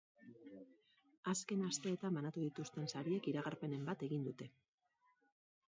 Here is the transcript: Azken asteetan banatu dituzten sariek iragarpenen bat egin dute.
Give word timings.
Azken 1.33 1.61
asteetan 1.65 2.17
banatu 2.19 2.45
dituzten 2.45 2.89
sariek 2.95 3.31
iragarpenen 3.35 3.87
bat 3.93 4.05
egin 4.09 4.27
dute. 4.31 4.51